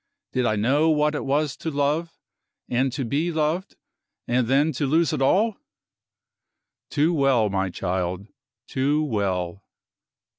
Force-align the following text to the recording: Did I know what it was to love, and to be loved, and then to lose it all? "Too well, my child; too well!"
Did 0.33 0.47
I 0.47 0.55
know 0.55 0.89
what 0.89 1.13
it 1.13 1.25
was 1.25 1.55
to 1.57 1.69
love, 1.69 2.17
and 2.67 2.91
to 2.91 3.05
be 3.05 3.31
loved, 3.31 3.75
and 4.27 4.47
then 4.47 4.71
to 4.71 4.87
lose 4.87 5.13
it 5.13 5.21
all? 5.21 5.57
"Too 6.89 7.13
well, 7.13 7.51
my 7.51 7.69
child; 7.69 8.25
too 8.67 9.03
well!" 9.03 9.63